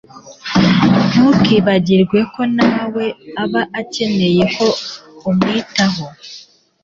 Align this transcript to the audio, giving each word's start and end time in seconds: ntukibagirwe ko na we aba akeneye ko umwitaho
ntukibagirwe 1.11 2.19
ko 2.33 2.41
na 2.55 2.67
we 2.93 3.05
aba 3.43 3.61
akeneye 3.79 4.43
ko 4.55 4.67
umwitaho 5.29 6.03